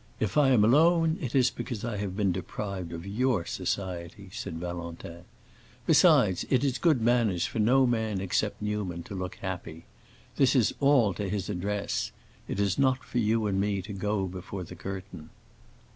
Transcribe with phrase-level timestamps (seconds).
[0.20, 4.58] '""If I am alone, it is because I have been deprived of your society," said
[4.60, 5.24] Valentin.
[5.84, 9.86] "Besides it is good manners for no man except Newman to look happy.
[10.36, 12.12] This is all to his address.
[12.46, 15.30] It is not for you and me to go before the curtain."